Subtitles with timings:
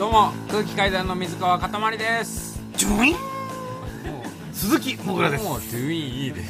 [0.00, 2.58] どうも空気階段の水川かたまりです。
[2.74, 3.16] ジュイン？
[4.50, 5.44] 鈴木もぐらです。
[5.44, 6.40] もうドゥインいいで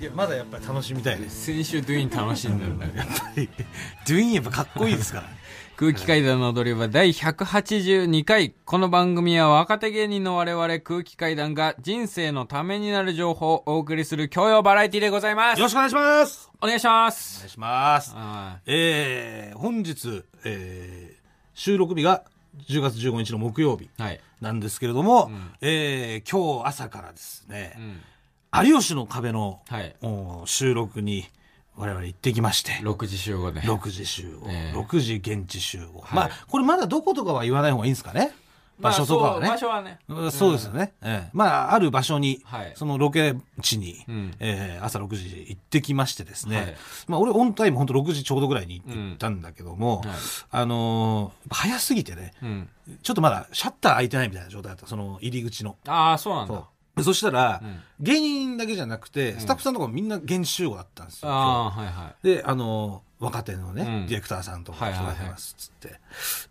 [0.00, 1.44] いやまだやっぱり楽しみたいです。
[1.44, 3.06] 先週ドゥイン楽しんだんだけどは
[3.36, 3.50] い
[4.06, 5.24] ジュインやっぱかっこいいですから。
[5.76, 8.54] 空気階段の踊り場第182回。
[8.64, 15.58] この番組は若手芸人の我々空気階段が人生のためになる情報をお送りする教養バラエティでございます。
[15.58, 16.50] よろしくお願いします。
[16.62, 17.36] お願いします。
[17.36, 18.14] お願いします。
[18.16, 21.20] あえー、本日、えー、
[21.52, 22.24] 収録日が
[22.68, 24.20] 10月15日の木曜日ーはい。
[24.40, 27.74] なんですけれども、んえー、今日朝からですね
[28.54, 28.66] う、ん。
[28.66, 29.94] 有吉の壁の、はい。
[30.02, 31.26] お収録に
[31.76, 33.60] 我々行ってきまして、6時集合で。
[33.60, 38.32] 6時集合、ええ6時現地集合、はいまあこれまだどことかは言わない方がいいんですかね
[38.78, 39.98] 場所とかはね、まあそう場所はね。
[40.08, 41.30] うんそうですよね、ええ。
[41.32, 42.72] まあある場所に、はい。
[42.76, 44.34] そのロケ地に、うん。
[44.38, 46.76] ええ朝6時行ってきましてですね、はい。
[47.08, 50.08] まあ俺オンタイム本当6時ちょうどぐらいに行ったんだけども、はい。
[50.50, 52.68] あのー早すぎてねうん。
[53.02, 55.76] ちょっとまだシャッター開いてないみたいな状態だったその入り口の。
[55.86, 56.64] ああ、そうなんだ。
[57.02, 57.80] そしたら、うん。
[58.00, 61.30] 芸人だけじゃなくてスタッフさんとかもみんな現地集合だったんですよ。
[61.30, 61.34] あ
[61.66, 64.06] あ、はいはで、あの、若手のね、うん。
[64.06, 65.16] ディレクターさんとかはいはいはい。
[65.28, 66.00] ますっつって。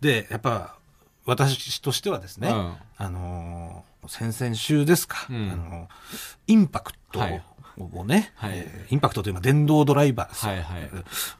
[0.00, 0.75] で、やっぱ、
[1.26, 5.88] 私としてはですね、うんあのー先々週ですか、うんあの
[6.46, 7.42] インパクトはい
[7.92, 10.90] をね、はいえーインパクトというのは電動ドライバーですよはいはい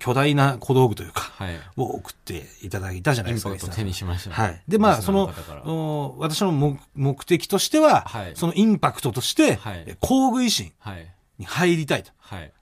[0.01, 1.43] 巨大な小道具というか、い。
[1.45, 1.61] はい。
[1.77, 3.51] を送っていただいたじゃないですか。
[3.51, 4.63] インパクト手にしましたねはい。
[4.67, 5.33] で、まあ、その
[6.19, 11.07] 私の目目的としては、はいそのインパクトとして、はいえ工具維新はい。
[11.39, 12.11] に入りたいと。
[12.19, 12.53] はい。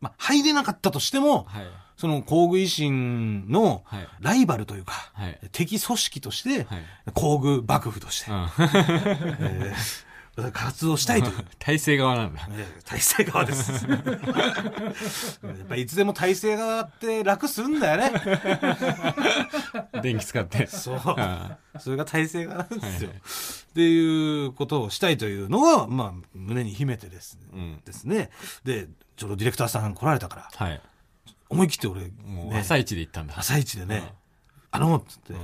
[0.00, 1.66] まあ、入れなかったとしても、はい。
[1.96, 8.36] その工具維新のはいライバルというか、はい敵組織として、はい工具幕府として、うん。
[8.36, 10.07] えー
[10.52, 11.44] 活動したいという。
[11.58, 12.48] 体制側なんだ。
[12.50, 13.86] えー体制側です。
[13.86, 18.12] やっぱいつでも体制側って楽するんだよね。
[20.02, 20.66] 電気使って。
[20.66, 21.58] そうあ。
[21.78, 22.88] それが体制側なんですよ。
[22.88, 23.22] はいはい
[23.68, 28.30] っていうことをしたいというのは、まあ、胸に秘めてです,、うんですね。
[28.64, 30.80] で、ちょうどディレクターさん来られたから、はい。
[31.48, 32.12] 思い切って俺、ね
[32.58, 33.34] 朝一で行ったんだ。
[33.38, 34.27] 朝一でね、うん
[34.70, 35.34] あの、つって、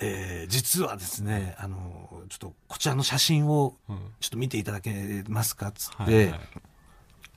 [0.00, 3.98] えー実はですね、あの、ちょっとこちらの写真をうん。
[4.20, 5.68] ちょっと見ていただけますか？
[5.68, 6.40] っつって、はいはい。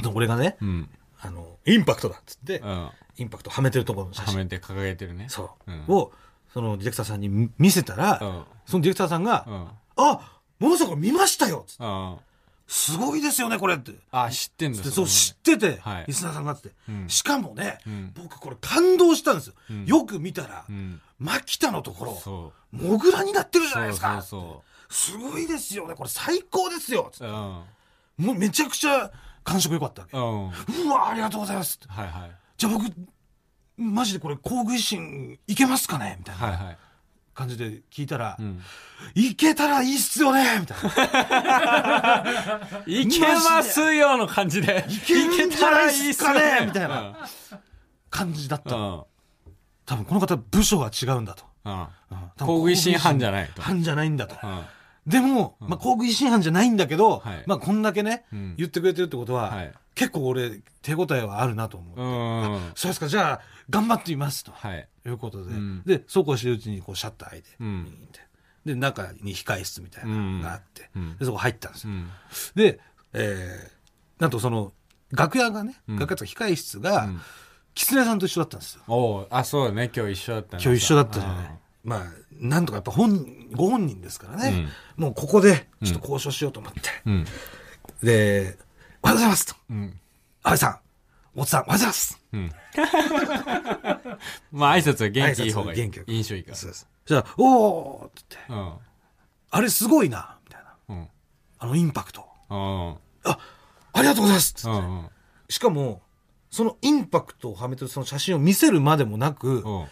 [0.04, 0.90] で俺がね、うん。
[1.22, 2.18] あの、インパクトだ！
[2.18, 2.90] っつって、うん。
[3.18, 5.28] インパクトはめてるところの写真、はめて掲げてるね。
[5.30, 5.86] そう、うん。
[5.88, 6.12] を、
[6.54, 8.44] そのディレクターさんに見せたら、うん。
[8.66, 9.68] そのディレクターさんが、うん。
[9.98, 11.64] あモノさんこれ見ましたよ！
[11.64, 11.84] っつって。
[11.84, 12.18] あ
[12.68, 13.94] すごいですよね、これって。
[14.12, 14.82] あ、知ってんだ。
[14.82, 19.54] でそうこ知ってて、はいリスナーさんがって、うんしかもね、うん僕これ感動したんですよ。
[19.70, 21.02] うんよく見たら、うん。
[21.20, 22.54] 牧田のところ。
[22.72, 24.24] モグラになってるじゃないですか。
[24.90, 27.10] すごいですよね、これ最高ですよ。
[27.12, 27.28] つって。
[27.28, 27.66] も
[28.18, 29.12] うめちゃくちゃ
[29.44, 30.18] 感触良かったわけ。
[30.18, 31.80] うわ、ありがとうございます。
[31.84, 32.32] いはい。
[32.58, 32.86] じゃあ僕、
[33.78, 36.16] マジでこれ、工具維新いけますかね？
[36.20, 36.78] みたいなはいはい。
[37.36, 38.62] 感じで聞いたら、うん。
[39.14, 42.24] いけたらいいっすよねみたいな。
[42.88, 44.86] いけますよの感じで。
[44.88, 47.16] いけるんじゃないっすかねみたいなうん
[48.10, 48.74] 感じだった。
[48.74, 49.04] うん。
[49.86, 51.44] 多分この方部署が違うんだと。
[51.66, 51.74] うん。
[51.74, 51.88] うん
[52.40, 54.38] 工具維新班じゃないと班じゃないんだと。
[55.06, 55.12] うん。
[55.12, 62.02] でも、まあ、工具維新班じゃないんだけど、はいまあ、こんだけね、うん言ってくれてるってことは、はい結構俺、手応えはあるなと思う。
[62.02, 62.72] うん。
[62.76, 64.52] そうですか、じゃあ、頑張ってみますと。
[64.52, 64.90] はい。
[65.06, 68.08] いうことで、うんで、そうこうしてるうちに、こう、シャッター開いて、うん
[68.66, 71.94] でで、中に控室みたいなのがあって、うんで、そこ入ったんですよ。
[71.94, 72.10] うん。
[72.56, 72.82] で、
[73.14, 74.74] えー、なんとその、
[75.12, 77.22] 楽屋がね、うん楽屋とか控室が、うん
[77.78, 78.84] 狐さんと一緒だったんですよ。
[78.88, 79.92] おうあ、そうだね。
[79.94, 81.60] 今日一緒だったね今日一緒だったじゃない。
[81.84, 82.06] まあ、
[82.40, 87.26] なんとかやっぱ本、ご本人ですからね、もうここで、ちょっと交渉しようと思って、うん。
[88.04, 88.58] で、
[89.02, 89.56] おはようございますと。
[89.70, 90.00] うん。
[90.44, 90.80] 安倍さん、
[91.36, 92.22] 大津さん、おはようございます。
[92.34, 92.52] うん。
[94.52, 95.78] まあ挨拶は元気いい方がいい。
[95.78, 96.58] 元気印象いいから。
[96.58, 96.88] そうです。
[97.06, 98.74] じゃあ、おーって言って、うん。
[99.52, 100.96] あれすごいな、みたいな。
[100.96, 101.08] うん。
[101.60, 102.26] あのインパクト。
[102.50, 102.90] うん。
[103.24, 103.40] あ、
[103.94, 104.78] ありがとうございますっつってうん。
[104.78, 105.10] うん。
[105.50, 106.02] しかも、
[106.50, 109.88] そのインパクトをはめてるその写真を見せるまでもなく、うん。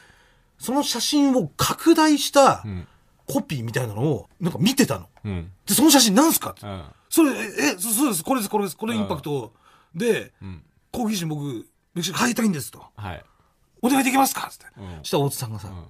[0.63, 2.87] その写真を拡大したうん。
[3.25, 5.07] コピーみたいなのを、なんか見てたの。
[5.23, 5.51] うん。
[5.65, 6.49] で、その写真なんすか？
[6.51, 6.65] って。
[6.65, 6.83] うん。
[7.09, 7.33] それ、え、
[7.75, 9.53] えそそうです、これです、これです、これインパクト
[9.95, 10.61] で、うん。
[10.91, 12.83] 講義心僕、めちゃ入りたいんですと。
[12.97, 13.23] はい。
[13.81, 14.47] お願いできますか？
[14.51, 14.65] つって。
[14.77, 15.85] うんしたら大津さんがさ、うん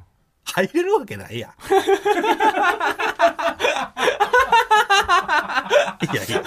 [0.46, 1.56] 入れるわけないや。
[6.12, 6.44] いやいや。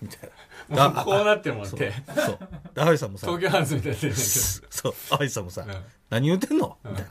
[0.00, 0.30] みたい
[0.68, 0.90] な。
[1.02, 1.92] こうなってもらって。
[2.14, 2.38] そう。
[2.74, 5.70] で、ハイさんもさ、東京ハンズみたいになそう、ハイさんもさ、うん
[6.12, 6.76] 何言ってんの？
[6.84, 7.08] みたいな。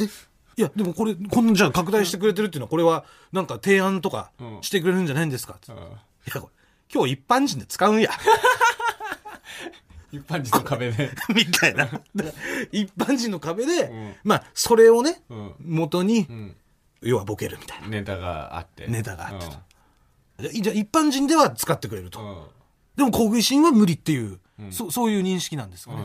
[0.00, 0.08] え、い
[0.62, 5.54] や、でもこれ、こんなじゃあ拡大してくれてるっていうのは、これは、なんか提案とかうんしてくれるんじゃないんですか？
[5.54, 5.74] ってい
[6.34, 6.52] や、これ
[6.92, 8.10] 今日一般人で使うんや。
[10.10, 11.10] 一般人の壁で。
[11.32, 11.88] みたいな。
[12.72, 15.54] 一般人の壁で、んまあ、それをね、うん。
[15.60, 16.56] 元に、うん。
[17.02, 17.86] 要はボケるみたいな。
[17.86, 18.88] ネタがあって。
[18.88, 22.20] ネタがあってとじゃあ一般人では使ってくれると。
[22.20, 22.44] うん。
[22.96, 26.02] でも、小食いシーンは無理っていう、うんそそういう認識なんですかね。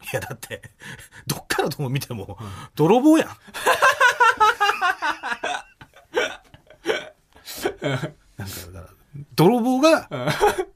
[0.00, 0.06] うん。
[0.06, 0.62] いや、だって、
[1.26, 2.38] どっからとも見ても、
[2.74, 3.26] 泥棒やん。
[3.26, 3.32] な
[7.94, 8.08] んか、
[8.72, 8.86] だから、
[9.34, 10.08] 泥棒が、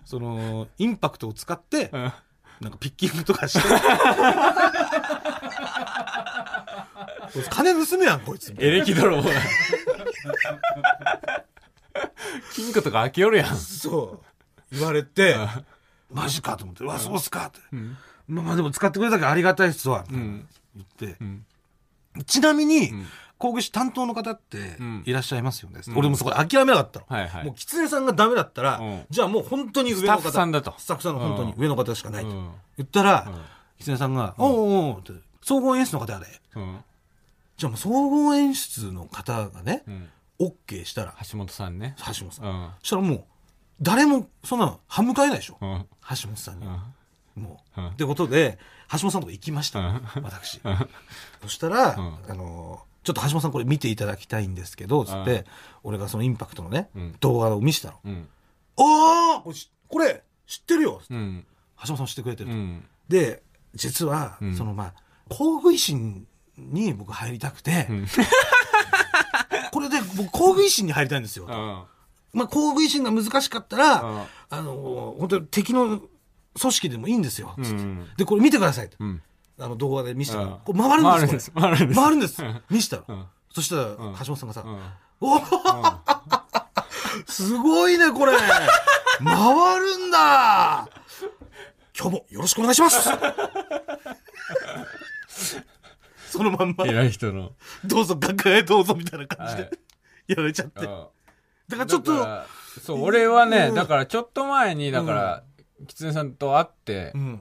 [0.04, 2.12] その、インパクトを使って、うん。
[2.60, 3.60] なんかピッキングとかして。
[7.50, 8.54] 金盗むやん、こいつ。
[8.58, 9.34] エレキ泥棒が。
[12.52, 13.56] 金庫とか開けよるやん。
[13.56, 14.22] そ
[14.70, 14.76] う。
[14.76, 15.36] 言われて、
[16.10, 17.60] マジかと思って、うわ、そうっすかって。
[17.74, 20.04] まあまあでも使ってくれたからありがたいっすわ。
[20.10, 20.48] うん。
[20.74, 21.24] 言ってう。
[21.24, 21.44] ん。
[22.26, 23.06] ちなみにん、
[23.38, 25.80] 工具士担当の方ってうんいらっしゃいますよね。
[25.80, 27.06] ん俺もそこで諦めなかったの。
[27.08, 30.20] はいはいもう、狐さんがダメだったら、うんじゃあもう本当に上の方。
[30.20, 32.30] スタッフさんだとスタッフさんの本当に上の方しかないと。
[32.30, 33.42] うん言ったら、うん
[33.80, 35.12] 狐さんが、おうおうおうって、
[35.42, 36.26] 総合演出の方やで。
[36.54, 36.78] うん。
[37.56, 40.08] じゃあもう総合演出の方がね、うん。
[40.38, 41.94] OK したら、橋本さんね。
[41.98, 42.42] 橋本さ。
[42.42, 42.70] うんん。
[42.80, 43.24] そしたらもう、
[43.80, 45.56] 誰もそんなの歯向かえないでしょ。
[45.62, 45.86] うん。
[46.10, 46.84] 橋本さんには。
[47.40, 47.80] もう。
[47.80, 48.58] うんってことで、
[48.92, 49.80] 橋本さんのとこ行きました。
[49.80, 50.60] うん私。
[51.42, 55.44] そしたら、うんあの、ちょっと橋本さんこれ見ていただきたいんですけど、つって、うん
[55.82, 57.94] 俺がそのインパクトのね、うん動画を見せたの。
[58.04, 58.28] うん。
[58.76, 59.52] ああ
[59.88, 61.46] これ知ってるよ、うん。
[61.82, 62.56] 橋本さん知ってくれてると。
[62.56, 62.84] うん。
[63.08, 63.42] で、
[63.74, 64.94] 実は、うんそのまあ、
[65.28, 66.26] 工具維新
[66.58, 68.06] に僕入りたくて、ん
[69.72, 71.46] これで僕工具維新に入りたいんですよ。
[71.46, 71.84] うん。
[72.32, 76.00] まあ、工具維新が難しかったら、うんあの、本当に敵の
[76.58, 77.54] 組織でもいいんですよ。
[77.62, 78.08] つってうん。
[78.16, 78.96] で、これ見てくださいと。
[79.00, 79.22] うん。
[79.58, 81.94] あの動画で見せたら、回るんです回るんです。
[81.94, 82.36] 回るんです。
[82.36, 82.64] 回るんです。
[82.70, 83.26] 見せたら、うん。
[83.52, 83.96] そしたら、ん。
[83.96, 84.80] 橋本さんがさ、うん。
[85.20, 85.40] おお
[87.26, 88.32] すごいね、これ。
[89.22, 90.88] 回るんだ。
[91.98, 93.10] 今日もよろしくお願いします。
[96.30, 97.52] そのまんま、偉い人の。
[97.84, 99.72] どうぞ、楽屋へどうぞみたいな感じで、はい。
[100.28, 100.86] やられちゃって。
[100.86, 100.98] だうん。
[101.70, 102.26] からちょっと、
[102.80, 103.74] そう、俺はね、うん。
[103.74, 105.42] だからちょっと前に、だから、
[105.86, 107.40] 狐さんと会ってう、ん。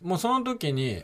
[0.00, 1.02] もうその時に、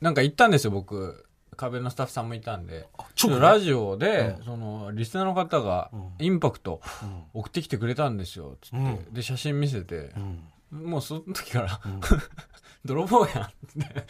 [0.00, 1.26] なんか行ったんですよ、僕。
[1.56, 2.88] 壁のスタッフさんもいたんで。
[3.14, 8.76] ちょっとラジオで、うんその、リスナーの方がうん、インパクトうん送ってきてくれたんですよ、つって。
[8.76, 10.44] うんで、写真見せてう、ん
[10.90, 12.00] もうその時から、ん
[12.84, 13.54] 泥棒やんって。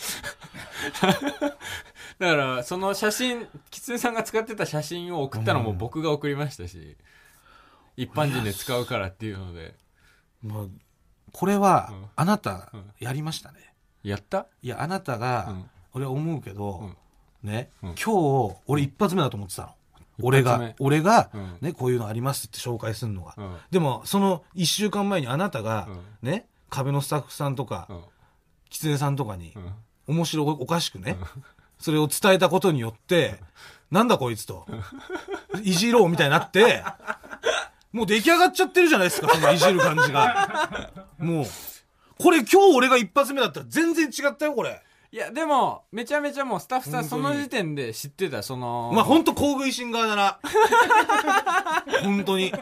[2.19, 6.97] だから、その写真、狐さんが使ってた写真を送ったのも僕が送りましたし、
[7.97, 9.75] 一般人で使うからっていうので、
[10.43, 10.65] まあ、
[11.35, 13.59] これはうん、あなたうん、やりましたね。
[14.05, 14.47] やった？
[14.63, 16.79] いや、あなたうがん、俺思うけど、
[17.43, 17.51] うん。
[17.51, 17.95] ね、うん。
[17.95, 19.69] 今日、俺一発目だと思ってたの。
[20.23, 20.73] 俺が。
[20.79, 23.35] 俺がうん、ね、こういうのありますって紹介するのが。
[23.37, 23.57] うん。
[23.71, 25.89] でも、その一週間前にあなたが
[26.23, 28.01] うん、ね、壁のスタッフさんとかう、ん。
[28.71, 29.73] 狐さんとかにう、ん。
[30.17, 31.17] 面白おかしくね、
[31.79, 33.41] それを伝えたことによって、
[33.91, 34.67] なんだこいつと、
[35.65, 36.85] いじろうみたいになって、
[37.95, 40.91] もう出来上がっちゃってるじゃないですか、そのいじる感じが。
[41.17, 41.45] もう、
[42.19, 44.83] これ今日俺が一発目だったら全然違ったよ、これ。
[45.13, 50.41] いや、でも、めちゃめちゃもうスタッフさんその時点で知ってた、その、まあ、ほんと工具維新側だな。
[52.03, 52.53] 本当に。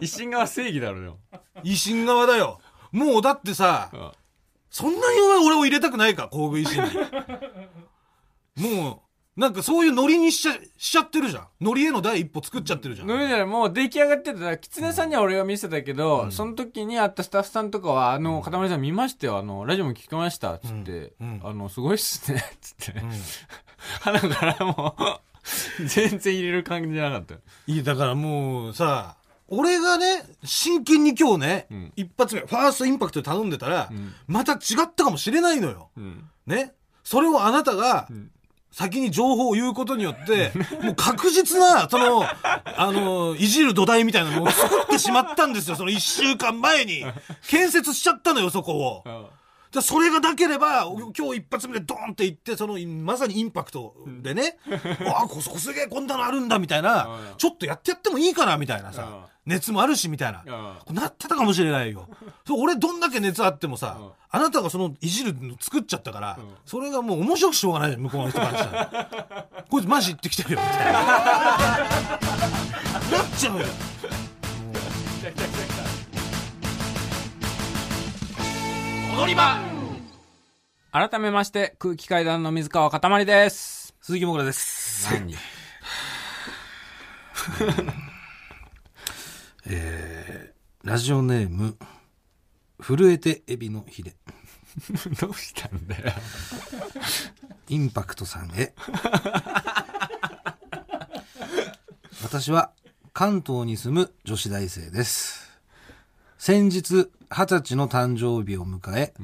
[0.00, 1.18] 一心側正義だろよ。
[1.62, 2.58] 維新側だよ。
[2.92, 4.12] もうだってさう、ん
[4.70, 6.82] そんなに俺を入れたくないか、工具維新
[8.62, 8.82] に。
[8.82, 9.00] もう、
[9.36, 11.46] なんかそういうノリにしちゃ、しちゃってるじゃん。
[11.60, 13.10] ノリへの第一歩作っちゃってるじゃん。
[13.10, 22.98] 飲みならもう出来上がってたら、狐さんには俺が見せたけど、その時に会ったスタッフさんとかは、あの、かたまりさん見ましたよ、あの、ラジオも聞きました、つって、うんうんあの、すごいっすね、つって。
[22.98, 23.10] うん
[24.00, 27.40] 鼻からもう、全然入れる感じじゃなかったよ。
[27.66, 29.16] いや、だからもうさ、
[29.48, 35.90] 俺がね、真剣に今日ね、うん一発目、ファーストインパクトで頼んでたら、うんまた違ったかもしれないのよ。
[35.96, 36.28] うん。
[36.46, 36.72] ね。
[37.04, 38.30] それをあなたがん、
[38.76, 40.52] 先に情報を言うことによって、
[40.82, 47.02] もう確実な、その、あの、いじる土台みたいなのを作ってしまったんですよ、その一週間前に。
[47.48, 49.30] 建設しちゃったのよ、そこを。
[49.70, 54.58] じゃあそれがなければ、今日一発目でドーンって言って、その、まさにインパクトでね、
[55.12, 60.42] ああ、こそこすげえこんなのあるんだ、みたいなうん、ちょっとやってやってもいいかな、みたいなうんさ、熱もあるし、みたいな。
[60.88, 62.08] うんなってたかもしれないよ。
[62.50, 69.46] 俺どんだけ熱あってもさ、うんあなたがそのいじるの作っちゃったから、んそれがもう面白くしょうがないじゃん向こうの人からしたら。
[69.70, 71.00] こいつマジ言ってきてるよ、みたいな。
[71.00, 71.08] なっ
[73.38, 73.66] ちゃうよ。
[79.16, 79.58] 踊り場
[80.92, 83.94] 改めまして、空気階段の水川かたまりです。
[84.02, 85.10] 鈴木もぐらです。
[85.10, 85.34] 何？
[89.64, 91.78] えー、ラジオネーム、
[92.78, 94.14] 震えてエビのヒレ。
[95.18, 96.12] どうしたんだよ。
[97.70, 98.74] インパクトさんへ。
[102.22, 102.70] 私は
[103.14, 105.50] 関東に住む女子大生です。
[106.36, 109.14] 先日、二十歳の誕生日を迎え、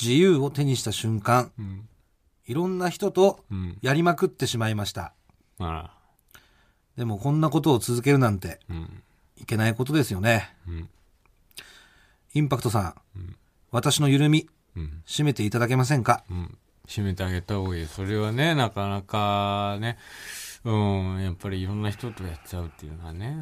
[0.00, 1.88] 自由を手にした瞬間、うん。
[2.46, 3.78] いろんな人とうん。
[3.82, 5.12] やりまくってしまいました。
[5.58, 5.90] あ
[6.96, 8.76] でもこんなことを続けるなんてら。
[8.76, 9.02] うん。
[9.36, 10.54] いけないことですよね。
[10.66, 10.88] うん。
[12.34, 13.36] インパクトさん、
[13.70, 15.02] 私の緩み、うん。
[15.06, 16.24] 締めていただけませんか？
[16.30, 16.58] うん。
[16.86, 17.86] 閉めてあげた方がいい。
[17.86, 19.98] それはね、なかなかね、
[20.64, 23.36] うん、やっぱりいろんな人とやっちゃうっていうのはね。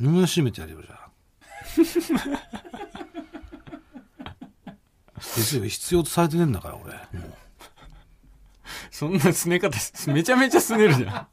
[0.00, 1.10] うん、締めてやるよ、じゃあ。
[5.68, 6.92] 必要とされてねえんだから、俺。
[6.92, 7.34] もう
[8.90, 9.76] そんなすね方、
[10.12, 11.28] めちゃめちゃすねるじゃ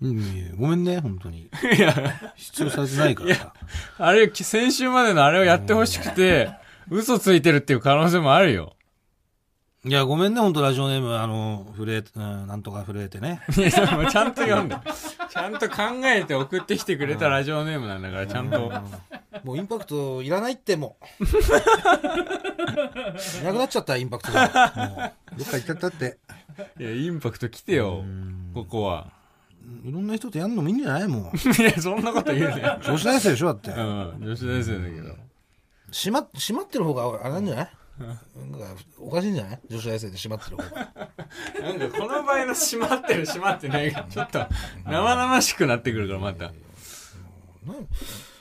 [0.00, 1.42] うんいやごめんね、本当に。
[1.42, 1.76] ん。
[1.76, 1.94] いや、
[2.34, 3.54] 必要されてないからさ。
[3.98, 6.50] あれ、先週までのあれをやってほしくて、
[6.90, 8.74] 嘘ついてるっていう可能性もあるよ。
[9.84, 13.42] いや、ごめんね、本当ラジオネーム、あの、震えて、うん、なんとか震えてね。
[13.56, 14.76] いや、もうちゃんと読んで。
[15.28, 18.72] ちゃんと考えて送ってきてくれたラジオネームなんだから、ちゃんと。
[19.44, 21.24] もうインパクトいらないって、もう。
[23.40, 24.72] いなくなっちゃった、インパクトが。
[24.76, 26.18] もう、どっか行っちゃったって。
[26.78, 28.04] いや、インパクト来てよ、
[28.54, 29.12] ここは。
[29.84, 31.08] いろんな人とやるのもいいんじゃない？
[31.08, 31.36] もう。
[31.62, 32.62] いや、そんなこと言うね。
[32.84, 33.70] 女子大生でしょ、だって。
[33.70, 35.16] うん、女子大生だけど。
[35.92, 37.70] 閉ま、閉まってる方が、あれなんじゃない？
[37.98, 38.16] なん
[38.60, 39.60] か、おかしいんじゃない？
[39.70, 40.90] 女子大生で閉まってる方が。
[41.62, 44.46] なんかこの場合の閉まってる閉まってないが、ちょっと
[44.84, 46.52] 生々しくなってくるから、また。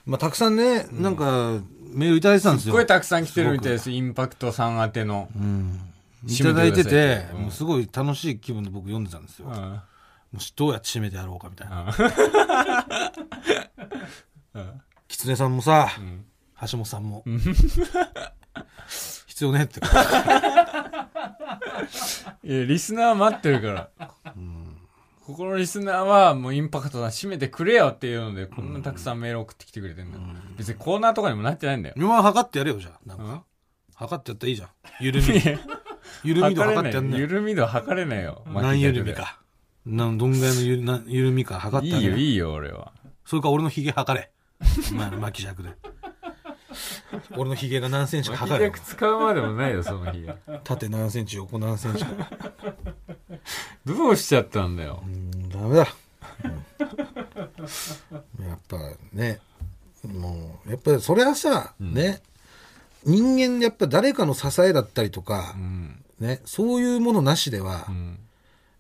[0.06, 1.60] まあ、たくさんね、なんか、
[1.94, 2.72] メールいただいてたんですよ。
[2.72, 5.30] すごいたくさん来てるみたいです、インパクトさん宛ての。
[5.36, 5.80] うん。
[6.28, 9.48] いただいててもうすごい楽しい気分で僕読んでたんですよ。
[9.48, 9.82] うん
[10.32, 11.94] もしどうやって締めてやろうかみたいな。
[15.10, 16.24] 狐さんもさ、ん
[16.62, 17.26] 橋本さんも。
[19.28, 19.82] 必要ねって。
[22.44, 23.90] いや、リスナー待ってるから。
[25.32, 30.24] ここのリスナーはもうインパクトさん閉めてくれよっていうので、こんなたくさんメール送ってきてくれてんだよ。
[30.58, 31.96] 別にコーナーとかにもなってないんだよ。
[31.98, 33.00] 今は測ってやれよ、じゃあ。
[33.06, 33.44] なんか。
[33.96, 34.70] 測ってやったらいいじゃん。
[35.00, 35.28] 緩み。
[36.24, 37.22] 緩み度測ってやんねよ。
[37.22, 38.44] 緩み度測れないよ。
[38.48, 39.40] 何緩みか。
[39.86, 42.18] なんどんぐらいのゆるな緩みか測ってあいいよ。
[42.18, 42.92] いいよ、俺は。
[43.26, 44.32] それか俺のヒゲ測れ。
[44.92, 45.70] お前の巻き尺で。
[47.38, 48.86] 俺のヒゲが何センチか測れよ巻き。
[48.86, 50.28] 使うまでもないよ、その日。
[50.64, 52.12] 縦何センチ、横何センチか。
[53.86, 55.10] どうしちゃったんだよう。
[55.10, 55.88] ん、ダメだ。
[56.44, 56.66] うん
[58.44, 58.78] やっぱ
[59.14, 59.40] ね、
[60.04, 62.22] もう、やっぱりそれはさ、ね、
[63.06, 66.04] 人間やっぱ誰かの支えだったりとかう、ん。
[66.20, 68.20] ね、そういうものなしではうん。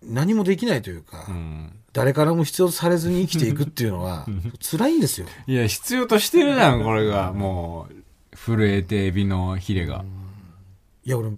[0.03, 1.71] 何もできないというか、うん。
[1.93, 4.25] 誰からも必要とされずに生きていくっていうのは
[4.59, 5.27] 辛いんですよ。
[5.45, 7.33] いや、必要としてるじゃん、これが。
[7.33, 10.03] もう、震えてエビのヒレが。
[11.03, 11.31] いや、俺、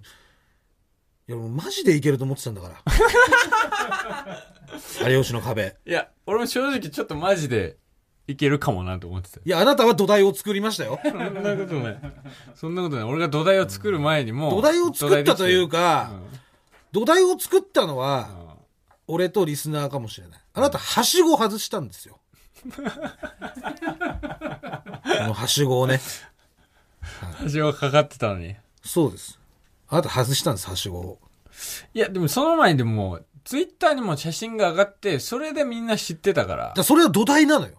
[1.28, 2.82] いや、もうマジでいけると思ってたんだから。
[5.08, 5.76] 有吉の壁。
[5.86, 7.76] いや、俺も正直ちょっとマジで
[8.26, 9.38] いけるかもなと思ってた。
[9.38, 11.00] いや、あなたは土台を作りましたよ。
[11.04, 12.00] そんなことない。
[12.54, 13.04] そんなことない。
[13.04, 14.50] 俺が土台を作る前にもう。
[14.56, 16.10] 土台を作ったというか、か、
[16.92, 18.44] 土台を作ったのは、うん
[19.06, 20.40] 俺とリスナーかもしれない。
[20.54, 22.20] あなた、はしごを外したんですよ。
[22.64, 22.70] こ
[25.24, 26.00] のはしごをね。
[27.52, 28.56] 橋がかかってたのに。
[28.82, 29.38] そうです。
[29.94, 31.20] あなた外したんです、はしごを。
[31.92, 37.74] いや、でもその前にでも、ツイッターにも写真が上がって、それでみんな知ってたからだそれは土台なのよ。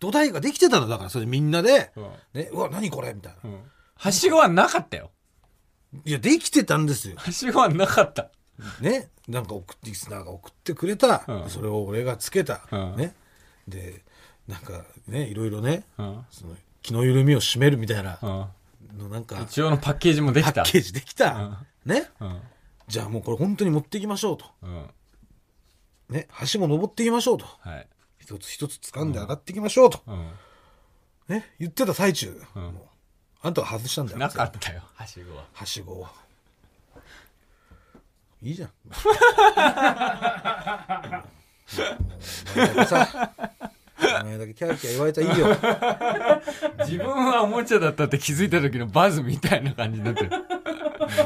[0.00, 3.50] 土台ができてたのだから、それみんなで、うんね、うわ、何これみたいな。
[3.50, 3.60] うん。
[3.94, 5.12] はしごはなかったよ。
[6.04, 7.14] いや、できてたんですよ。
[7.16, 8.30] はしごはなかった。
[8.80, 13.14] ね、なんか送って、リスナーが送ってくれた、うんそれを俺がつけた、うんね。
[13.66, 14.02] で、
[14.48, 16.26] なんかね、いろいろね、うん。
[16.30, 18.46] その気の緩みを締めるみたいなうん。
[18.96, 20.52] のなんか、一応のパッケージもできた。
[20.52, 21.64] パッケージできた。
[21.84, 22.10] ね？
[22.20, 22.40] うん。
[22.88, 24.44] じゃあもうこれ本当に持っていきましょうと。
[24.62, 24.86] うん。
[26.10, 26.28] ね？
[26.52, 27.46] 橋も登っていきましょうと。
[27.60, 27.88] はい。
[28.18, 30.00] 一つ一つ掴んで上がっていきましょうと。
[30.06, 30.30] うん。
[31.28, 31.48] ね？
[31.58, 32.78] 言ってた最中、うん
[33.44, 34.18] あんたは外したんだよ。
[34.18, 35.44] なかったよ、はしごは。
[35.52, 36.06] はしごを。
[38.40, 38.70] いいじゃん。
[42.86, 43.32] さ、
[44.20, 45.46] お前だけキャーキャー言われたらいいよ。
[46.86, 50.30] 自分はおもちゃだったって気づいた時のバズみたいな感じになってる。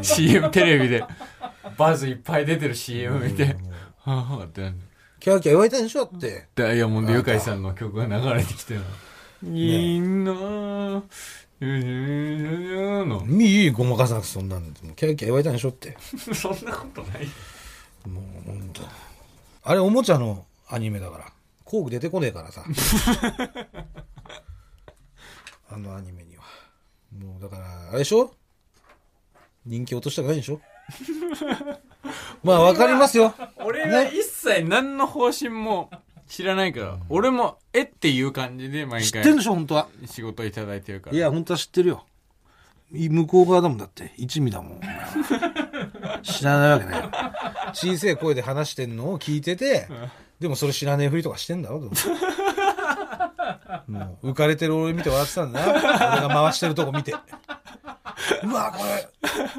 [0.03, 1.05] CM テレビで、
[1.77, 3.57] バズいっぱい出てる CM 見て、
[4.05, 4.77] はぁってなる
[5.21, 6.05] キャーキャー言われたんでしょ？
[6.07, 6.47] だって。
[6.55, 8.81] ダイヤモンドユカイさんの曲が流れてきてる
[9.43, 11.03] みんな、の。
[13.29, 15.71] いいごまかさなくてそんなんでキャーキャー言われたんでしょ？
[15.71, 15.97] って。
[16.35, 17.27] そんなことない。
[18.09, 18.83] もうほんと。
[19.65, 21.25] あれおもちゃのアニメだから。
[21.67, 22.65] 工具出てこねえからさ。
[25.69, 26.45] あのアニメには。
[27.19, 28.33] もうだから、あれでしょ？
[29.65, 30.61] 人気落としたくないんでしょ？
[32.45, 33.35] まあわかりますよ。
[33.65, 35.91] 俺は一切何の方針も
[36.29, 39.89] 知らないから、俺も、えっていう感じで毎回知ってんでしょ、本当は。
[40.07, 41.17] 仕事いただいてるから。
[41.17, 42.07] いや、本当は知ってるよ。
[42.93, 44.13] い向こう側だもんだって。
[44.17, 44.81] 一味だもん。
[46.23, 47.11] 知らないわけないよ。
[47.75, 49.89] 小さい声で話してんのを聞いてて、
[50.41, 52.09] でもそれ知らねえふりとかしてんだろ、どうせ
[53.87, 55.73] もう浮かれてる俺見て笑ってたんだな。
[55.73, 57.15] 俺が回してるとこ見て。
[58.43, 59.09] うわ、これ、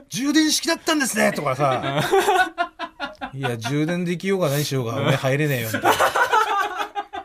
[0.10, 2.02] 充電式だったんですねとかさ。
[3.34, 5.92] いや、充電できようが何しようが、俺入れねえよ、みたいな。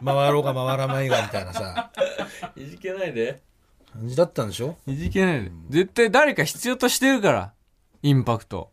[0.05, 1.91] 回ろうが回らないが、みたいなさ。
[2.57, 3.43] いじけないで。
[3.93, 4.77] 感じだったんでしょ？
[4.87, 5.51] いじけないで。
[5.71, 7.53] 絶対誰か必要としてるから。
[8.03, 8.71] インパクト。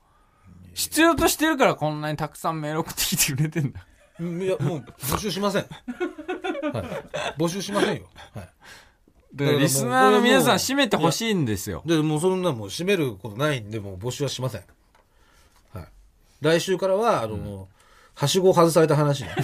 [0.73, 3.85] 必要としてるからこんなにたくさんメール送ってきてくれてんだ。
[4.19, 5.65] うんいや、もう募集しません。
[6.73, 8.03] はい、募集しませんよ。
[8.35, 8.49] はい。
[9.35, 11.83] だからリスナーの皆さん締めてほしいんですよ。
[11.85, 14.63] で、もうそんなもう閉めることないんで、もう募集はしません。
[15.73, 15.87] はい。
[16.41, 17.67] 来週からは、あの、
[18.15, 19.35] はしご外された話ね。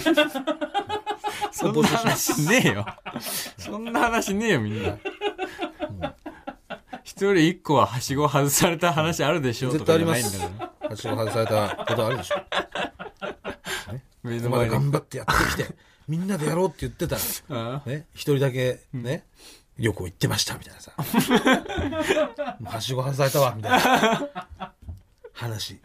[1.52, 2.86] そんな話ねえよ。
[3.56, 4.98] そんな話ねえよ、みんな。
[7.02, 10.88] 一人一個ははしご外された話あるでしょうと絶対ありまかじゃないんだすから。。
[10.90, 12.36] はしご外されたことあるでしょ。
[14.26, 15.74] 目の前頑張ってやってきて、
[16.08, 19.24] みんなでやろうって言ってたら、うんね、一人だけね、
[19.78, 20.92] 旅行行ってましたみたいなさ。
[22.64, 24.72] はしご外されたわ、みたいな。
[25.32, 25.80] 話。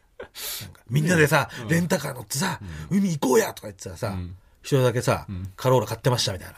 [0.62, 4.18] なんかみんなでさ、レンタカー乗ってさ、海行こうやとか言ってたらさ、
[4.62, 6.56] 一人だけさ、カローラ買ってましたみたいな。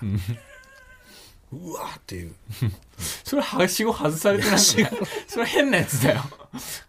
[1.53, 2.35] うわーっていう。
[3.23, 4.59] それはしご外されてない
[5.27, 6.23] それ変なやつだよ。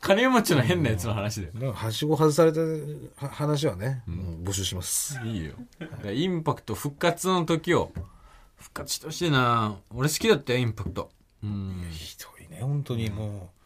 [0.01, 1.53] 金持ちの変なやつの話だよ。
[1.55, 5.19] だからはしご外されたは話はね、もう募集します。
[5.25, 5.55] いいよ。
[6.13, 7.93] インパクト復活の時を、
[8.57, 11.11] 復活してほしいな俺好きだったよ、インパクト。
[11.43, 11.87] うん。
[11.91, 13.65] ひどいね、本当にもう、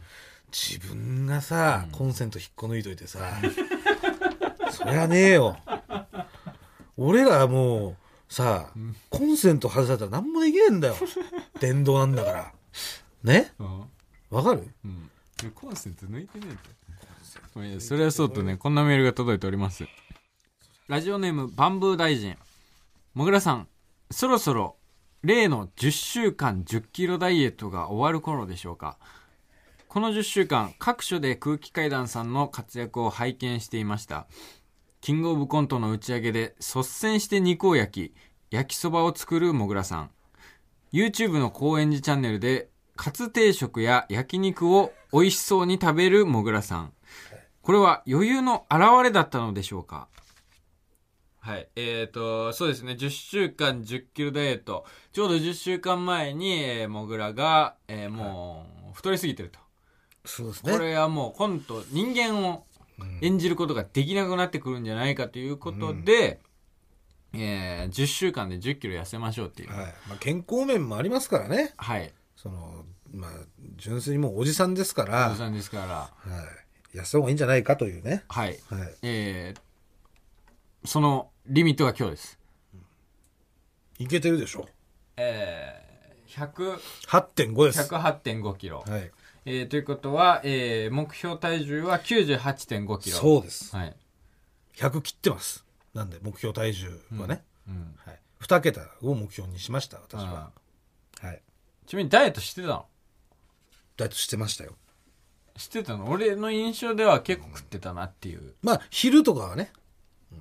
[0.51, 3.21] 自分がさ、コンセント引っこ抜いといてさ、
[4.71, 5.57] そりゃねえよ。
[6.97, 7.97] 俺らもう、
[8.29, 8.71] さ、
[9.11, 10.97] コンセント外されたら何もできねえんだよ。
[11.61, 12.53] 電動なんだから。
[13.23, 13.53] ね？
[13.59, 13.81] うん。
[14.31, 14.69] わかる？
[14.85, 15.11] うん。
[15.55, 17.69] コンセント抜いてねえって。
[17.69, 19.85] いやそれはそうとね、こんなメールが届いております。
[20.87, 22.37] ラジオネーム、バンブー大臣。
[23.15, 23.69] もぐらさん、
[24.11, 24.77] そろそろ、
[25.23, 28.97] 例の10週間10キロダイエットが終わる頃でしょうか。
[29.89, 34.29] この10週間、各所で空気階段さんの活躍を拝見していました。
[35.01, 38.15] キングオブコントの打ち上げで率先して肉を焼き、
[38.51, 40.11] 焼きそばを作るもぐらさん。
[40.93, 46.93] YouTube の高円寺チャンネルで、カツ定食や焼肉を美味しそうに食べるもぐらさん。
[47.63, 50.09] これは余裕の表れだったのでしょうか？
[51.39, 51.69] はい。
[51.77, 52.93] えっ、と、そうですね。
[52.93, 54.85] 10週間10キロダイエット。
[55.13, 59.59] ちょうど10週間前に、えー、もぐらが、えーもう、太りすぎてると。
[60.25, 62.67] そうですこれはもう、コント、人間を
[63.21, 66.41] 演じることができなくなってくるんじゃないかということで、
[67.35, 69.71] えー10週間で10キロ痩せましょうっていう。
[69.71, 69.95] はい。
[70.09, 71.75] まあ、健康面もありますからね。
[71.77, 72.13] はい。
[72.37, 73.31] その、まあ、
[73.77, 75.85] 純粋にもうおじさんですから、おじさんですから。
[75.85, 76.11] は
[76.95, 76.97] い。
[76.97, 78.25] 痩せた方がいいんじゃないかというね。
[78.29, 78.59] はい。
[78.71, 78.95] はい。
[79.03, 79.61] えー
[80.85, 82.39] そのリミットが今日です。
[83.99, 84.69] いけてるでしょ。
[85.17, 87.93] えー、100 8.5です。
[87.93, 88.85] 108.5キロ。
[88.87, 89.11] はい。
[89.45, 93.17] えーということは、えー目標体重は98.5キロ。
[93.17, 93.75] そうです。
[93.75, 93.97] はい。
[94.77, 95.65] 100切ってます。
[95.95, 97.43] なんで、目標体重はね。
[97.67, 97.95] うん。
[98.05, 98.21] はい。
[98.41, 100.51] 2桁を目標にしました、私は。
[101.21, 101.43] はい。
[101.87, 102.87] ちなみにダイエットしてたの？
[103.97, 104.75] ダイエットしてましたよ。
[105.57, 106.09] してたの？
[106.11, 108.55] 俺の印象では結構食ってたなっていう。
[108.63, 109.73] まあ、昼とかはね、
[110.31, 110.39] うん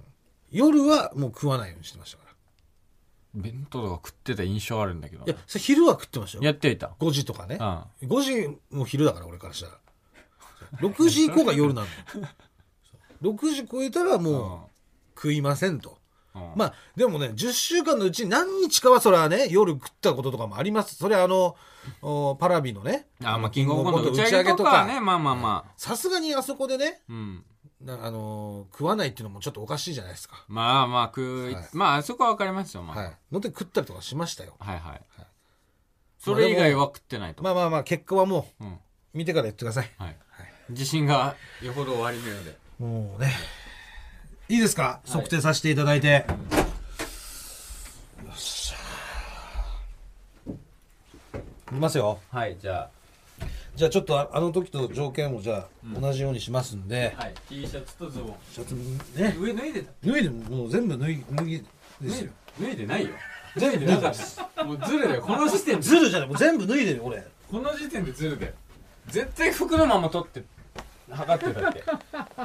[0.52, 2.27] 夜はもう食わないようにしてましたから。
[3.38, 5.30] 弁当とか食ってた印象あるんだけどい。
[5.30, 6.44] や、それ昼は食ってましたよ。
[6.44, 6.92] やっていた。
[7.00, 7.58] 5時とかね。
[7.60, 8.10] うん。
[8.10, 9.78] 5時も昼だから、俺からしたら。
[10.80, 11.98] 6時以降が夜なんだよ。
[12.12, 15.98] そう6時超えたらもう食いませんと。
[16.36, 16.52] うん。
[16.56, 20.96] まあ、でもね、10週間のうち何日かはそれはね、夜食ったこととかもあります。
[20.96, 21.56] それはあの、
[22.02, 25.72] おパラビのね、あ、まあ、キングオブコント打ち上げとかはね、まあまあまあ。
[25.78, 27.46] さすがにあそこでね、うん。
[27.88, 30.44] なあのー食わないっていうのもちょっとおかしいじゃないですか。
[30.50, 32.98] まあまあ、食い、はいまあ、そこはわかりますよ、まあ。
[32.98, 33.18] はい。
[33.32, 34.56] ので食ったりとかしましたよ。
[34.60, 35.02] はいはい。
[36.20, 37.44] それ以外は食ってないと。
[37.44, 38.78] まあまあまあ、結果はもう、うん。
[39.14, 39.90] 見てから言ってください。
[39.98, 40.18] はい。
[40.70, 42.58] 自信がよほど終わりのようで。
[42.80, 43.32] もうね。
[44.50, 46.26] いいですか、測定させていただいて。
[46.26, 46.34] よ
[48.34, 48.78] っしゃ。
[51.72, 52.20] 見ますよ。
[52.32, 52.90] はい、じゃ
[53.78, 57.26] じゃあちょっとああの時と条件をじゃあ同じようにしますんで、あ。
[57.26, 57.34] はい。
[57.48, 58.36] T シャツとズボン。
[58.52, 61.64] シャツね、上脱いでた脱いでもう全部脱い脱ぎ
[62.02, 62.32] ですよ。
[62.60, 63.10] 脱いでないよ。
[63.56, 64.14] 全部脱いでなかっ
[64.56, 64.64] た。
[64.64, 65.22] もうズルだよ。
[65.22, 67.24] この時点で、ズルじゃない、もう全部脱いでる俺。
[67.52, 68.54] この時点でズルだよ。
[69.10, 70.44] 絶対服のまま取って。
[71.12, 71.84] 測ってたって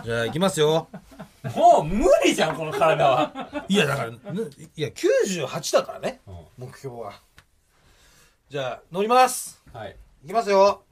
[0.05, 0.89] じゃあ行きますよ
[1.57, 4.19] もう無理じゃんこの体はいやだからね
[4.77, 6.21] いや98だからね
[6.57, 7.13] 目標は
[8.49, 10.83] じゃあ乗りますはいいきますよ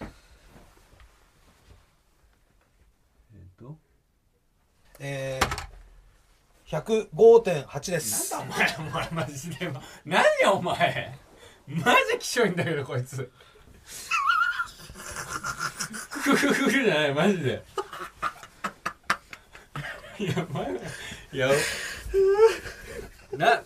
[0.00, 0.04] え
[3.36, 3.76] っと
[5.00, 8.34] えー、105.8です。
[8.34, 9.72] お前お前マジで
[10.04, 11.18] 何お前。
[11.66, 13.30] マジきしょいんだけどこいつ。
[16.10, 17.64] ふふふじゃないマジで。
[20.18, 20.72] いや前
[21.32, 21.48] いや
[23.32, 23.62] な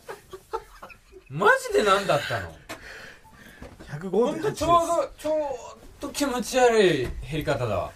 [1.28, 4.10] マジで何だったの？
[4.10, 7.92] ほんとちょうどちょうど気持ち悪い減り方だわ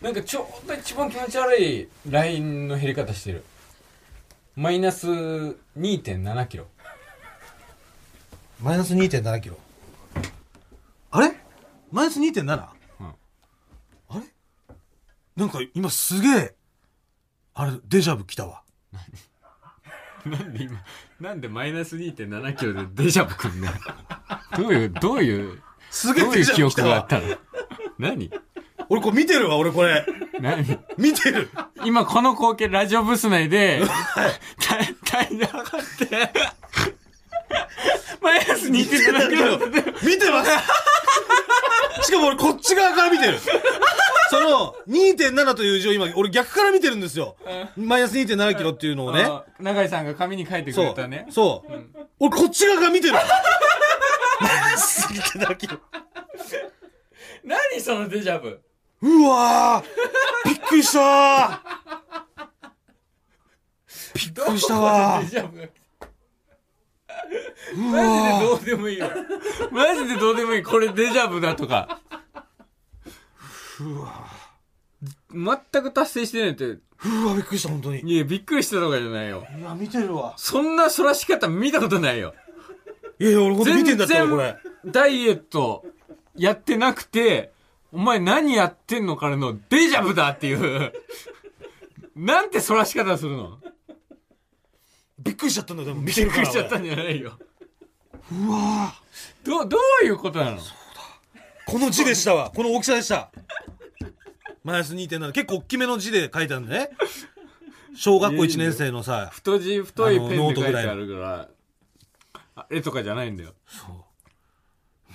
[0.00, 3.44] なんかちょうど一番気持ち悪いラインの減り方してる。
[4.54, 6.66] マイナス2 7キロ。
[8.60, 9.58] マイナス2 7キロ。
[11.10, 11.32] あれ？
[11.90, 12.42] マイナス 2.7?
[13.00, 13.06] うん。
[14.08, 14.22] あれ？
[15.36, 16.54] なんか今すげえ
[17.54, 18.62] あれデジャブ来たわ。
[20.24, 20.80] なんで今
[21.20, 23.68] なんでマイナス2 7キロでデジャブくんね
[24.56, 27.36] どういうどういうすげえどういう記憶があったの？
[27.98, 28.30] 何？
[28.90, 30.04] 俺これ見てるわ俺これ。
[30.40, 30.78] 何？
[30.96, 31.50] 見てる。
[31.84, 33.82] 今この光景ラジオブース内で
[34.58, 34.94] 体
[35.28, 36.32] 体重測って。
[38.20, 40.50] マイナス2 7キロで見てます。
[42.06, 43.38] しかも俺こっち側から見てる。
[44.30, 47.36] その2.7という字を今俺逆から見てるんですよ。
[47.76, 49.22] マイナス2.7キロっていうのをね。
[49.22, 51.26] あ永井さんが紙に書いてくそうれたね。
[51.30, 51.72] そう、
[52.20, 53.14] 俺こっち側から見てる。
[53.14, 53.22] マイ
[54.72, 55.78] ナス2.7キロ
[57.44, 58.60] 何そのデジャブ
[59.00, 61.58] うわーびっくりしたー。
[64.14, 65.48] びっくりしたわマジでわ
[68.40, 69.08] どうでもいいよ
[69.70, 70.62] マジでどうでもいい。
[70.62, 72.00] これデジャブだとか。
[75.30, 76.64] 全く達成してないって。
[76.64, 76.80] ー
[77.24, 78.00] うわびっくりした本当に。
[78.00, 79.46] いやびっくりしたとかじゃないよ。
[79.56, 80.34] いや見てるわ。
[80.36, 82.34] そんな反らし方見たことないよ。
[83.20, 84.56] いや俺本当見てんだった全らこれ。
[84.84, 85.84] 然ダイエット
[86.34, 87.52] やってなくて
[87.92, 90.92] お前何やってんのからのデジャブだっていう。
[92.14, 93.58] なんて反らし方するの？
[95.18, 96.00] びっくりしちゃったんだよでも。
[96.00, 97.38] 見びてるからっくりしちゃったんじゃないよ。
[98.30, 98.92] うわ
[99.44, 100.58] どうどういうことなの？
[101.66, 102.52] この字でしたわ。
[102.54, 103.30] この大きさでした。
[104.64, 106.90] マイナス2.7結構大きめの字で書いてあるんだね。
[107.96, 111.48] 小学校1年生のさ太字太いペンで書いてトぐらいのあるから
[112.54, 113.54] あれとかじゃないんだよ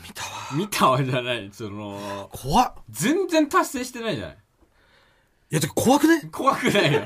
[0.03, 0.29] 見たわ。
[0.53, 2.73] 見たわじゃないその怖っ。
[2.89, 4.37] 全然達成してないじゃない。
[5.51, 7.01] いやてか怖くね怖くないよ。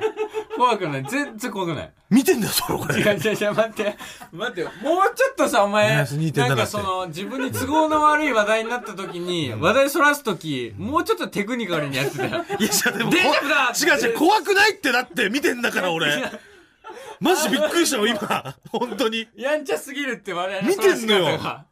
[0.56, 1.06] 怖くない。
[1.08, 1.92] 全然怖くない。
[2.10, 3.98] 見てんだよそれこ違うれ違う違う待って。
[4.32, 4.72] 待ってもう
[5.14, 12.30] ちょっとさお前マイナス2.7なんかその自分に都合の悪い話題になった時に話題そらす時もうちょっとテクニカルにやってたよ。
[12.58, 13.74] いやでもデジャブだ。
[13.76, 16.08] 違う違う怖くないってだって見てんだから俺。
[17.20, 18.56] マジびっくりしたよ今。
[18.72, 19.28] 本当に。
[19.36, 21.67] やんちゃすぎるって話題見てんのよ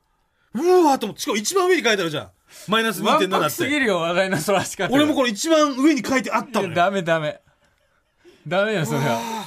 [0.55, 2.31] うわーと思ってしかも一番上に書いてあるじゃん。
[2.67, 6.69] マイナスわんぱ2.7くってすぎるよ話題のそらし方が俺もこれ一番上に書いてあったの。
[6.69, 7.41] よダメダメ。
[8.47, 9.45] ダメよそれは。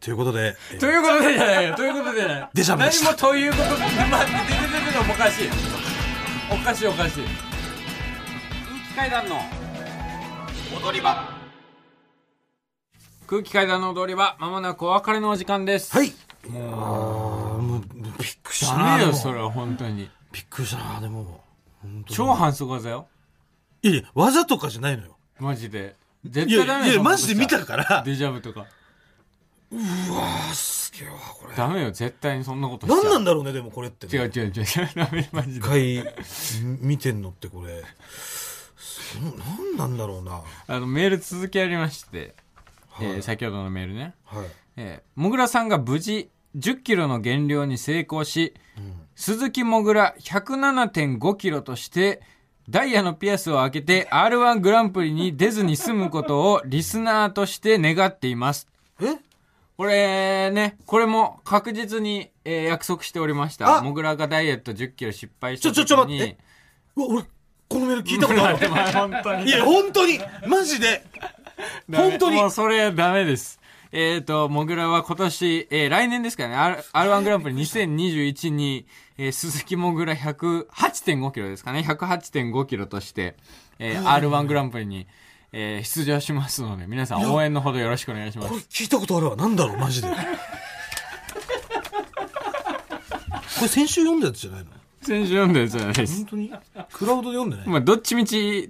[0.00, 0.56] ということで。
[0.72, 2.50] えーということでじゃないよということでじゃない。
[2.52, 2.76] でした。
[2.76, 4.06] 何もということで待って出て
[4.86, 5.48] 出てのおかしい。
[6.50, 7.24] おかしいおかしい。
[7.24, 7.28] 空
[8.88, 9.40] 気階段の。
[10.84, 11.28] 踊り場。
[13.26, 15.92] 空気階段の踊り場まもなくお別れのお時間です。
[15.96, 16.12] はい。
[16.48, 17.35] もう
[18.60, 20.10] りしたダメよそれは本当に。
[20.32, 21.40] びっくりしたなでも。
[22.08, 23.06] 超反則技よ。
[23.82, 25.16] いやいや技とかじゃないのよ。
[25.38, 25.96] マジで。
[26.24, 28.02] 絶いや対ダメよいやそんなことしたマジで見たから。
[28.04, 28.66] デジャブとか。
[29.72, 31.54] あすげえわこれ。
[31.54, 32.96] ダメよ絶対にそんなことしちゃ。
[32.96, 34.12] 何なんだろうねでもこれってね。
[34.12, 35.58] 違う違う違う違うダメマジで。
[35.58, 36.14] 一回
[36.80, 37.82] 見てんのってこれ。
[38.76, 40.42] そ何なんだろうな。
[40.66, 42.34] あのメール続きありまして、
[42.90, 43.06] はい。
[43.06, 44.14] えー先ほどのメールね。
[44.24, 44.46] はい。
[44.76, 48.54] えー、もぐらさんが無事10キロの減量に成功し、
[49.14, 52.20] 鈴木もぐら107.5キロとして、
[52.68, 58.68] ダイヤのピアスを開けて R1 グランプリに出ずに済むことをリスナーとして願っています。
[59.00, 59.18] え？
[59.76, 63.78] これね、これも確実に、えー約束しておりました。
[63.78, 63.82] あ！
[63.82, 65.74] もぐらがダイエット10キロ失敗した時に。
[65.76, 66.38] ちょちょちょ待って。
[66.96, 67.22] うわ俺
[67.68, 68.58] このメール聞いたことある。
[68.92, 69.44] 本当に。
[69.44, 70.18] いや本当に。
[70.46, 71.04] マジで。
[71.92, 72.36] 本当に。
[72.36, 73.60] もうそれダメです。
[73.98, 83.36] えっ、と、もぐらは今年、えー来年ですからね、R- R1 グランプリ2021に、えー鈴木もぐら108.5キロですかね、108.5キロとして、
[83.78, 85.06] えー R1 グランプリに、
[85.52, 88.68] えー出場しますので、皆さん応援のほどよろしくお願いしまこれす。
[88.70, 89.36] 聞いたことあるわ。
[89.36, 90.08] なんだろうマジで。
[93.58, 94.70] これ先週読んだやつじゃないの？
[95.00, 96.16] 全然読んだやつじゃないです。
[96.18, 96.26] 本。
[96.26, 96.52] 当に？
[96.92, 97.62] クラウドで読んでね。
[97.66, 98.68] まあ、どっちみち、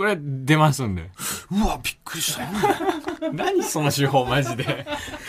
[0.00, 1.10] これ出ますんで。
[1.50, 2.48] うわ、びっくりした。
[3.34, 4.62] 何その手法、マジで。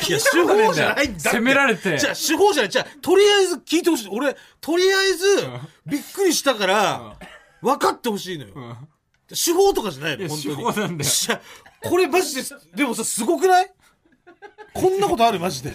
[0.08, 1.30] いや、手法じゃないんだって。
[1.30, 2.72] 攻められてじゃあ、手法じゃない。
[2.72, 4.10] じゃあ、とりあえず聞いてほしい。
[4.10, 5.26] 俺、とりあえず、
[5.86, 7.18] びっくりしたから、
[7.62, 8.54] 分かってほしいのよ。
[8.56, 8.76] うん
[9.28, 10.56] 手法とかじゃないの、本当に。
[10.56, 11.12] 手法なんだよ
[11.82, 13.70] これマジで、でもさ、すごくない？
[14.74, 15.74] こんなことあるマジで。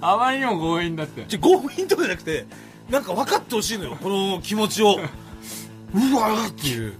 [0.00, 1.24] あまりにも強引だって。
[1.26, 2.46] じゃ、強引とかじゃなくて、
[2.88, 3.98] なんか分かってほしいのよ。
[4.00, 5.00] この気持ちを。
[5.94, 6.82] うわーっていう。
[6.84, 6.92] うん。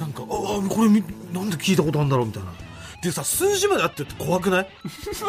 [0.00, 2.50] なんか、ああ、これみ、なんで聞いたことあるんだろうみたいな。
[3.02, 4.68] でさ、数字まであってって怖くない？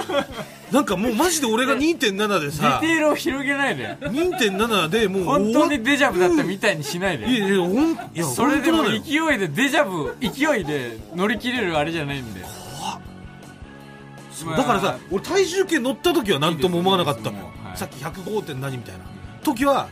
[0.71, 3.97] なんかもうマジで俺が2.7でデさィ、テールを広げないで。
[4.01, 7.27] 2.7でもう本当にデジャブだったみたいにしないで。
[7.27, 9.01] いやいや、ほん、いや、それでも勢い
[9.39, 12.45] でデジャブ、勢いで乗り切れるあれじゃないんで。
[14.31, 18.99] そうだからさ、俺体重計乗った時は何とも思わなかったのよはいさっき105点何みたいな
[19.43, 19.87] 時は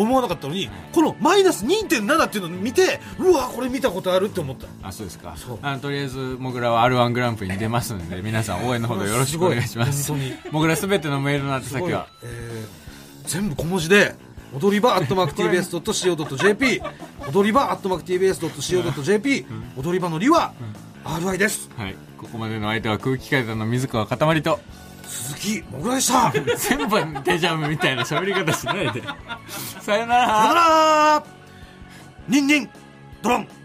[0.00, 4.66] 思わなかったのにこのマイナス2.7っていうのを見てうわこれ見たことあるって思った。
[4.82, 5.34] あ、そうですか。
[5.36, 5.58] そう。
[5.62, 10.04] あの、とりあえず、モグラは R1 グランプリに出ますんで、皆さん 応援のほどよろしくお願いします。
[10.04, 12.90] すごい本モグラすべてのメールの宛先は、えー
[13.26, 14.16] 全部小文字で
[14.52, 16.82] 踊り場アットマーク TBS.CO.JP
[17.32, 20.52] 踊り場アットマーク TBS.CO.JP 踊り場のりは
[21.04, 21.70] RI です。
[21.76, 21.94] はい。
[22.18, 24.58] ここまでの相手は空気階段の水川かたまりと、
[25.10, 26.30] 鈴木もぐらでした。
[26.30, 29.02] さよ全部デジャブみたいな喋り方しないで。
[29.80, 30.64] さよななら。
[31.18, 31.24] ら
[32.28, 32.70] ニンニン
[33.20, 33.42] ドロン。
[33.42, 33.60] えー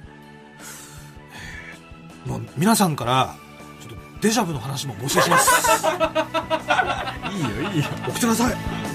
[2.25, 3.35] もう皆さんから
[3.79, 5.85] ちょっとデジャブの話も募集します。
[7.31, 7.85] いいよ、いいよ。
[8.07, 8.94] 送ってください